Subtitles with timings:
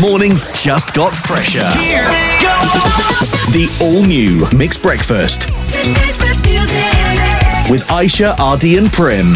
[0.00, 1.58] Mornings just got fresher.
[3.52, 6.80] The all new MIX Breakfast Today's best music.
[7.70, 9.32] with Aishah, RD, and Prem.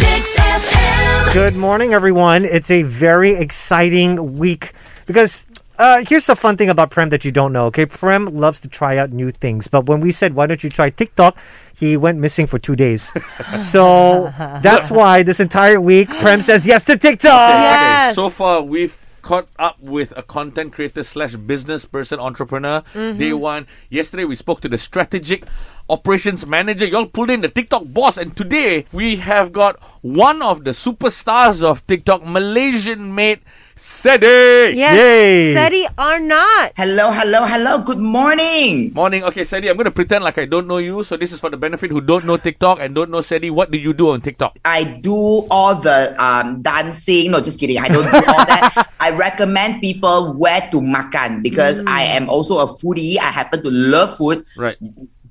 [0.00, 1.32] Mix FM.
[1.32, 2.44] Good morning, everyone.
[2.44, 4.72] It's a very exciting week
[5.06, 5.46] because
[5.78, 7.66] uh, here's the fun thing about Prem that you don't know.
[7.66, 10.70] Okay, Prem loves to try out new things, but when we said why don't you
[10.70, 11.36] try TikTok,
[11.76, 13.10] he went missing for two days.
[13.60, 17.30] so that's why this entire week Prem says yes to TikTok.
[17.30, 18.14] Yes.
[18.16, 22.82] So far, we've caught up with a content creator slash business person entrepreneur.
[22.92, 23.18] Mm-hmm.
[23.18, 23.66] Day one.
[23.88, 25.44] Yesterday, we spoke to the strategic
[25.88, 26.86] operations manager.
[26.86, 31.62] Y'all pulled in the TikTok boss, and today we have got one of the superstars
[31.62, 33.40] of TikTok, Malaysian made
[33.76, 34.76] Ceddy.
[34.76, 34.94] Yes.
[34.96, 35.54] Yay.
[35.54, 36.72] Ceddy or not.
[36.76, 37.78] Hello, hello, hello.
[37.78, 38.92] Good morning.
[38.92, 39.24] Morning.
[39.24, 41.02] Okay, Ceddy, I'm going to pretend like I don't know you.
[41.02, 43.50] So this is for the benefit who don't know TikTok and don't know Ceddy.
[43.50, 44.58] What do you do on TikTok?
[44.64, 47.30] I do all the um, dancing.
[47.30, 47.78] No, just kidding.
[47.78, 48.88] I don't do all that.
[49.00, 53.18] I recommend people where to makan because I am also a foodie.
[53.18, 54.44] I happen to love food.
[54.56, 54.76] Right.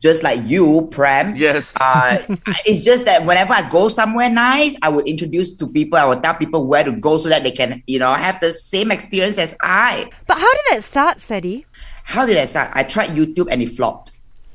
[0.02, 1.36] Just like you, Prem.
[1.36, 1.74] Yes.
[1.80, 2.18] Uh,
[2.66, 6.00] it's just that whenever I go somewhere nice, I will introduce to people.
[6.00, 8.52] I will tell people where to go so that they can, you know, have the
[8.52, 10.10] same experience as I.
[10.26, 11.66] But how did that start, Ceddy?
[12.04, 12.72] How did I start?
[12.74, 14.12] I tried YouTube and it flopped.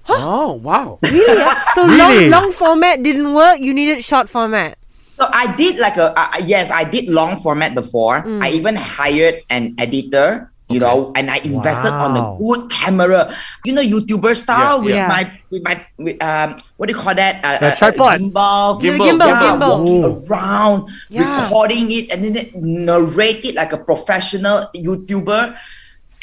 [0.08, 0.98] Oh, wow.
[1.11, 1.55] Really?
[1.75, 2.28] so Really?
[2.28, 3.60] long, long format didn't work.
[3.60, 4.77] You needed short format.
[5.16, 8.20] So I did like a uh, yes, I did long format before.
[8.22, 8.42] Mm.
[8.42, 13.33] I even hired an editor, you know, and I invested on a good camera,
[13.64, 15.09] you know, YouTuber style Yeah, with yeah.
[15.09, 17.39] my with my with, um what do you call that?
[17.45, 18.20] Uh, A tripod.
[18.20, 19.78] gimbal, Gimbal, gimbal, yeah, gimbal.
[19.78, 20.27] walking Ooh.
[20.27, 20.78] around,
[21.09, 21.44] Yeah.
[21.44, 25.55] recording it, and then narrate it like a professional YouTuber.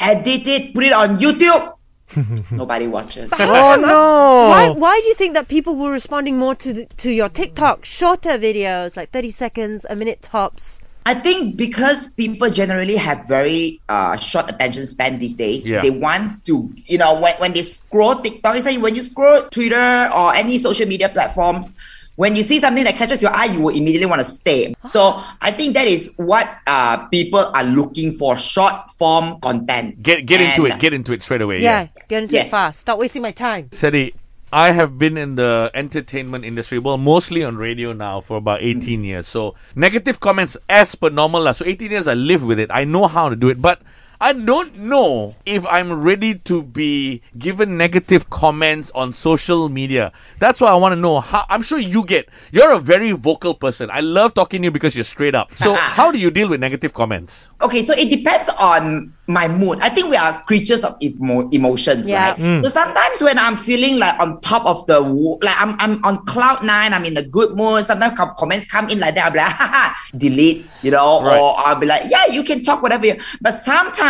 [0.00, 1.72] Edit it, put it on YouTube.
[2.52, 3.32] Nobody watches.
[3.40, 4.48] Oh no!
[4.52, 7.84] Why, why do you think that people were responding more to the, to your TikTok
[7.84, 10.80] shorter videos, like 30 seconds, a minute tops?
[11.06, 15.82] I think because people generally have very uh, short attention span these days, Yeah.
[15.82, 19.42] they want to, you know, when, when they scroll TikTok, it's like when you scroll
[19.50, 21.74] Twitter or any social media platforms,
[22.16, 24.74] when you see something that catches your eye, you will immediately want to stay.
[24.92, 30.00] So I think that is what uh, people are looking for short form content.
[30.02, 30.78] Get get into it.
[30.78, 31.60] Get into it straight away.
[31.60, 32.80] Yeah, get into it fast.
[32.80, 33.68] Stop wasting my time.
[33.70, 34.14] Ceddy,
[34.54, 38.78] I have been in the entertainment industry, well, mostly on radio now for about hmm.
[38.78, 39.26] 18 years.
[39.26, 41.52] So, negative comments as per normal.
[41.52, 42.70] So, 18 years I live with it.
[42.72, 43.60] I know how to do it.
[43.60, 43.82] But
[44.20, 50.12] I don't know if I'm ready to be given negative comments on social media.
[50.38, 51.20] That's why I want to know.
[51.20, 52.28] How, I'm sure you get.
[52.52, 53.90] You're a very vocal person.
[53.90, 55.54] I love talking to you because you're straight up.
[55.56, 57.48] So, how do you deal with negative comments?
[57.60, 59.80] Okay, so it depends on my mood.
[59.80, 62.30] I think we are creatures of emo- emotions, Yeah.
[62.32, 62.38] right?
[62.38, 62.62] Mm.
[62.62, 66.24] So sometimes when I'm feeling like on top of the, wo- like I'm, I'm on
[66.26, 67.84] cloud nine, I'm in a good mood.
[67.84, 69.24] Sometimes com- comments come in like that.
[69.26, 71.38] I'll be like, haha, delete, you know, Right.
[71.40, 73.06] or I'll be like, yeah, you can talk whatever.
[73.06, 74.03] You, but sometimes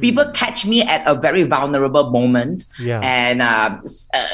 [0.00, 3.00] people catch me at a very vulnerable moment, Yeah.
[3.02, 3.78] and uh,
[4.14, 4.26] uh,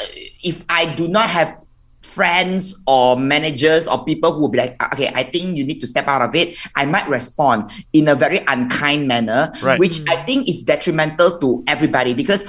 [0.43, 1.59] if I do not have
[2.03, 5.79] friends or managers or people who will be like, "Ah, okay, I think you need
[5.81, 9.79] to step out of it, I might respond in a very unkind manner, Right.
[9.79, 12.43] which I think is detrimental to everybody because,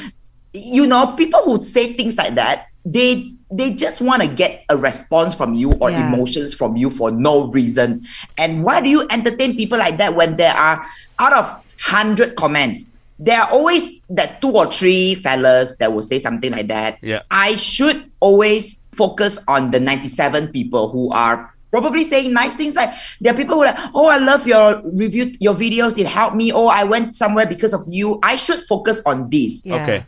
[0.54, 4.78] you know, people who say things like that, they they just want to get a
[4.78, 6.06] response from you or Yeah.
[6.14, 8.06] emotions from you for no reason.
[8.38, 10.86] And why do you entertain people like that when there are
[11.18, 11.46] out of
[11.80, 12.88] hundred comments?
[13.20, 17.00] There are always that two or three fellas that will say something like that.
[17.02, 17.24] Yeah.
[17.30, 22.92] I should always focus on the 97 people who are probably saying nice things like
[23.22, 26.36] there are people who are like, oh, I love your review, your videos, it helped
[26.36, 26.52] me.
[26.52, 28.20] Oh, I went somewhere because of you.
[28.24, 29.66] I should focus on this.
[29.66, 29.84] Yeah.
[29.84, 30.06] Okay.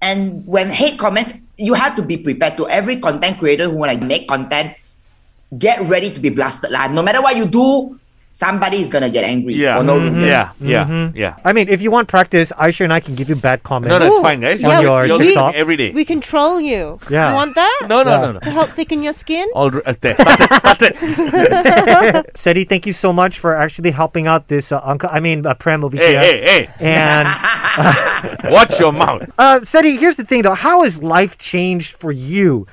[0.00, 3.92] And when hate comments, you have to be prepared to every content creator who want
[3.92, 4.74] to make content,
[5.58, 6.70] get ready to be blasted.
[6.70, 8.00] Like, no matter what you do,
[8.32, 9.76] somebody is gonna get angry Yeah.
[9.78, 10.04] for no Mhm.
[10.10, 10.24] reason.
[10.26, 10.48] Yeah.
[10.60, 11.10] Yeah.
[11.14, 11.34] Yeah.
[11.44, 13.92] I mean, if you want practice, Aishah and I can give you bad comments.
[13.92, 14.64] No, that's Ooh, fine, guys.
[14.64, 15.54] on yeah, your You're TikTok.
[15.54, 15.90] every day.
[15.92, 16.98] We control you.
[17.10, 17.28] Yeah.
[17.28, 17.86] You want that?
[17.88, 18.16] No, no, Yeah.
[18.16, 18.40] no, no.
[18.40, 19.46] To help thicken your skin?
[19.54, 20.16] All r- uh, there.
[20.16, 20.52] Start it.
[20.60, 20.96] Start it.
[22.34, 25.10] Ceddy, thank you so much for actually helping out this uh, uncle.
[25.12, 26.20] I mean, uh, Prem over hey, here.
[26.22, 26.68] hey, hey.
[26.80, 27.28] And
[28.52, 29.22] Watch your mouth.
[29.38, 30.54] uh, Ceddy, here's the thing though.
[30.54, 32.66] How has life changed for you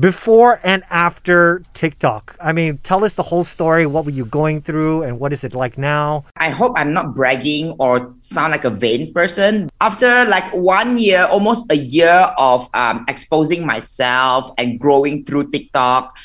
[0.00, 2.34] before and after TikTok?
[2.40, 3.84] I mean, tell us the whole story.
[3.86, 6.24] What were you going through, and what is it like now?
[6.36, 9.68] I hope I'm not bragging or sound like a vain person.
[9.80, 16.16] After like one year, almost a year of um, exposing myself and growing through TikTok,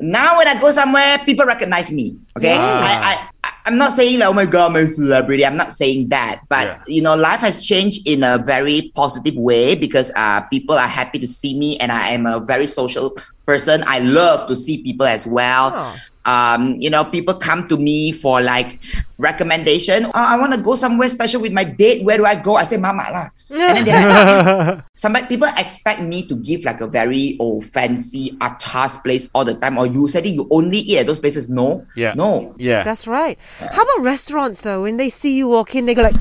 [0.00, 2.16] now when I go somewhere, people recognize me.
[2.38, 2.80] Okay, Wow.
[2.84, 3.28] I, I I-
[3.64, 5.46] I'm not saying like oh my god, I'm a celebrity.
[5.46, 6.82] I'm not saying that, but Yeah.
[6.86, 11.18] you know, life has changed in a very positive way because uh, people are happy
[11.18, 13.16] to see me, and I am a very social
[13.46, 13.84] person.
[13.86, 15.72] I love to see people as well.
[15.74, 15.96] Oh.
[16.24, 18.78] Um, you know, people come to me for like
[19.18, 20.06] recommendation.
[20.06, 22.04] Oh, I want to go somewhere special with my date.
[22.04, 22.56] Where do I go?
[22.56, 23.26] I say mama lah.
[23.50, 28.36] And then they're like, some people expect me to give like a very oh fancy
[28.40, 29.78] atas place all the time.
[29.78, 31.48] Or you said it, you only eat at those places.
[31.50, 32.14] No, Yeah.
[32.14, 32.54] no.
[32.58, 32.82] Yeah.
[32.84, 33.38] That's right.
[33.58, 34.82] How about restaurants though?
[34.82, 36.16] When they see you walk in, they go like,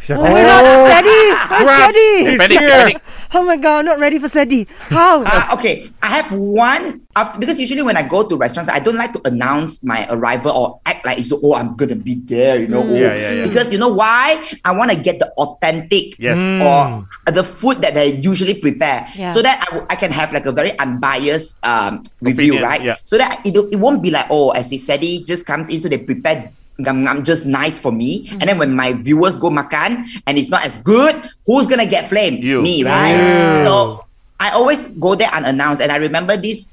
[0.00, 1.22] She's "Oh like, my God, Ceddy!
[1.60, 2.38] Where's Ceddy?
[2.40, 2.96] panic, panic.
[3.32, 4.66] Oh my God, not ready for Ceddy.
[4.88, 5.22] How?
[5.22, 8.96] Uh, okay, I have one after because usually when I go to restaurants, I don't
[8.96, 12.66] like to announce my arrival or act like it's oh I'm gonna be there, you
[12.66, 12.82] know.
[12.82, 12.90] oh.
[12.96, 13.44] Yeah, yeah, yeah.
[13.46, 14.40] Because you know why?
[14.64, 16.40] I want to get the authentic Yes.
[16.64, 19.28] or the food that they usually prepare, Yeah.
[19.28, 22.82] so that I, w- I can have like a very unbiased um, review, Opinion, right?
[22.82, 22.96] yeah.
[23.04, 25.88] So that it, it won't be like oh as if Ceddy just comes in, so
[25.92, 26.50] they prepare.
[26.80, 30.48] Ngam ngam just nice for me, and then when my viewers go makan and it's
[30.48, 32.40] not as good, who's gonna get flamed?
[32.42, 32.62] You.
[32.62, 33.12] Me, right?
[33.12, 33.64] You.
[33.68, 34.04] So
[34.40, 36.72] I always go there unannounced, and I remember this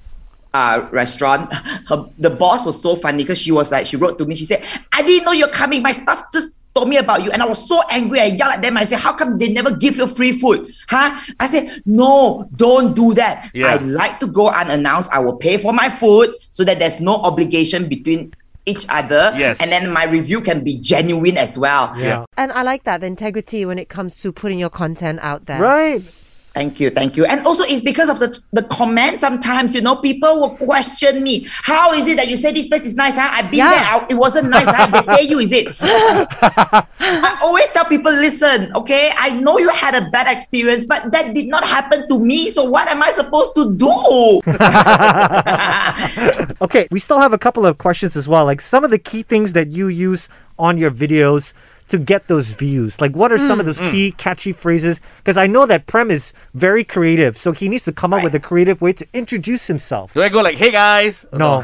[0.54, 1.54] uh, restaurant.
[1.90, 4.36] Her, the boss was so funny because she was like, she wrote to me.
[4.36, 4.64] She said,
[4.94, 5.82] "I didn't know you're coming.
[5.84, 8.22] My staff just." Told me about you, and I was so angry.
[8.22, 8.78] I yelled at them.
[8.78, 12.94] I said, "How come they never give you free food, huh?" I said, "No, don't
[12.94, 13.50] do that.
[13.58, 13.74] Yeah.
[13.74, 15.10] I like to go unannounced.
[15.10, 18.30] I will pay for my food so that there's no obligation between
[18.68, 19.34] each other.
[19.38, 19.60] Yes.
[19.62, 21.94] and then my review can be genuine as well.
[21.98, 22.26] yeah.
[22.38, 25.62] And I like that the integrity when it comes to putting your content out there.
[25.62, 26.04] Right.
[26.58, 27.24] Thank you, thank you.
[27.26, 29.22] And also, it's because of the the comments.
[29.22, 31.46] Sometimes, you know, people will question me.
[31.62, 33.14] How is it that you say this place is nice?
[33.16, 33.30] Huh?
[33.32, 33.78] I've been Yeah.
[33.78, 34.08] there.
[34.10, 34.66] It wasn't nice.
[34.66, 34.88] Huh?
[34.90, 35.68] They pay you, is it?
[35.80, 41.36] I always tell people, listen, okay, I know you had a bad experience, but that
[41.36, 42.50] did not happen to me.
[42.50, 44.42] So what am I supposed to do?
[46.66, 48.46] Okay, we still have a couple of questions as well.
[48.46, 50.28] Like some of the key things that you use
[50.58, 51.54] on your videos
[51.90, 53.00] to get those views.
[53.00, 55.00] Like what are some of those key catchy phrases?
[55.20, 58.36] Because I know that Prem is very creative, so he needs to come up with
[58.36, 60.14] a creative way to introduce himself.
[60.14, 61.26] Do I go like, hey guys?
[61.32, 61.64] No,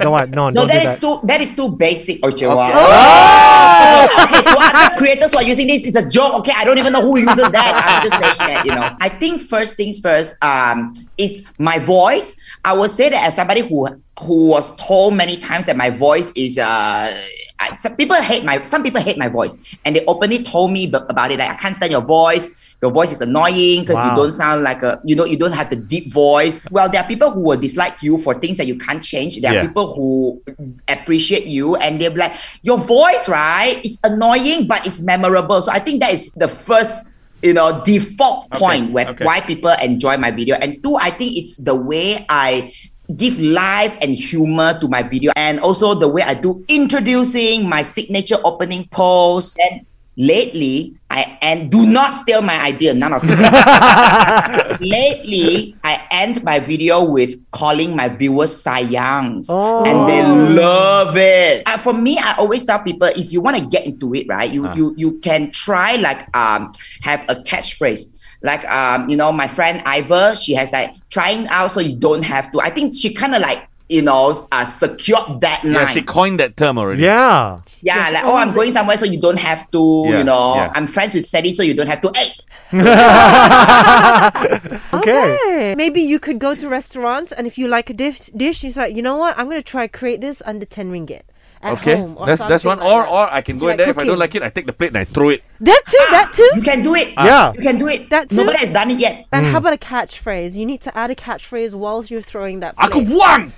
[0.00, 0.30] no, what?
[0.34, 1.00] No, No, that is that.
[1.00, 2.70] too that is too basic, Ochewa.
[2.70, 4.06] Okay.
[4.24, 6.34] okay, to other creators who are using this, it's a joke.
[6.40, 7.72] Okay, I don't even know who uses that.
[7.86, 8.96] I'm just saying that, you know.
[9.00, 12.36] I think first things first, um, is my voice.
[12.64, 13.88] I will say that as somebody who
[14.20, 17.14] who was told many times that my voice is uh
[17.60, 19.56] I- some people hate my some people hate my voice.
[19.84, 22.48] And they openly told me b- about it like I can't stand your voice.
[22.82, 24.10] Your voice is annoying because Wow.
[24.10, 26.58] you don't sound like a you know you don't have the deep voice.
[26.70, 29.40] Well there are people who will dislike you for things that you can't change.
[29.40, 30.42] There are people who
[30.88, 35.62] appreciate you and they're like your voice right it's annoying but it's memorable.
[35.62, 37.06] So i think that is the first
[37.42, 39.24] you know default Okay, point where okay.
[39.24, 40.56] why people enjoy my video.
[40.56, 42.72] And two i think it's the way i
[43.16, 45.32] give life and humor to my video.
[45.36, 49.84] And also the way i do introducing my signature opening pose and
[50.16, 53.34] lately i and do not steal my idea none of you.
[54.80, 59.84] Lately i end my video with calling my viewers sayangs Oh.
[59.84, 60.22] and they
[60.54, 61.62] love it.
[61.66, 64.50] Uh, for me i always tell people if you want to get into it right
[64.50, 66.70] you you you can try like um
[67.02, 68.13] have a catchphrase
[68.44, 72.22] like um you know my friend Ivor she has like trying out so you don't
[72.22, 75.86] have to i think she kind of like you know uh, secured that line Yeah,
[75.86, 77.02] she coined that term already.
[77.02, 77.60] Yeah.
[77.82, 80.04] yeah, Yes, like oh, I'm going somewhere, so you don't have to.
[80.06, 80.72] Yeah, you know, yeah.
[80.74, 82.10] I'm friends with Ceddy, so you don't have to.
[82.14, 82.32] Hey,
[84.94, 85.36] Okay.
[85.44, 88.72] Hey, Maybe you could go to restaurants and if you like a dish, dish, you're
[88.72, 89.38] like, you know what?
[89.38, 91.22] I'm gonna try create this under ten ringgit
[91.64, 92.16] at Okay, home.
[92.20, 92.78] Or that's that's one.
[92.78, 93.08] like Or that.
[93.08, 94.66] or I can So go you in there if I don't like it, I take
[94.66, 95.42] the plate and I throw it.
[95.60, 96.04] That too.
[96.12, 96.50] That too.
[96.56, 97.14] you can do it.
[97.16, 97.24] Ah.
[97.24, 97.52] Yeah.
[97.56, 98.10] You can do it.
[98.10, 98.36] That too?
[98.36, 99.24] Nobody has done it yet.
[99.32, 99.50] And mm.
[99.50, 100.54] how about a catchphrase?
[100.54, 102.74] You need to add a catchphrase whilst you're throwing that.
[102.76, 103.16] Aku plate.
[103.16, 103.52] buang.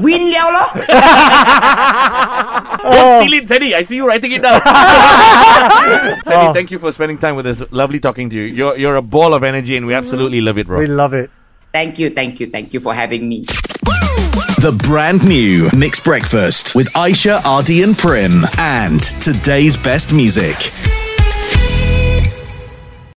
[0.06, 0.70] Win liao lor.
[2.84, 3.20] Don't oh.
[3.20, 3.74] steal it, Ceddy.
[3.74, 4.60] I see you writing it down.
[6.22, 6.52] Ceddy, oh.
[6.54, 7.62] thank you for spending time with us.
[7.72, 8.44] Lovely talking to you.
[8.44, 10.78] You're you're a ball of energy, and we absolutely love it, bro.
[10.78, 11.30] We love it.
[11.74, 13.42] Thank you, thank you, thank you for having me.
[14.64, 18.44] The brand new MIX Breakfast with Aishah, RD, and Prem.
[18.56, 20.93] And today's best music.